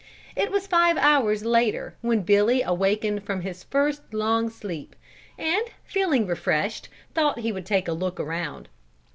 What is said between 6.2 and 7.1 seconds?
refreshed,